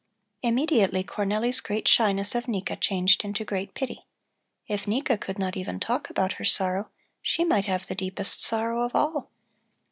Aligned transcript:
Immediately 0.41 1.03
Cornelli's 1.03 1.61
great 1.61 1.87
shyness 1.87 2.33
of 2.33 2.47
Nika 2.47 2.75
changed 2.75 3.23
into 3.23 3.45
great 3.45 3.75
pity. 3.75 4.07
If 4.67 4.87
Nika 4.87 5.15
could 5.15 5.37
not 5.37 5.55
even 5.55 5.79
talk 5.79 6.09
about 6.09 6.33
her 6.41 6.43
sorrow, 6.43 6.89
she 7.21 7.45
might 7.45 7.65
have 7.65 7.85
the 7.85 7.93
deepest 7.93 8.41
sorrow 8.41 8.81
of 8.81 8.95
all. 8.95 9.29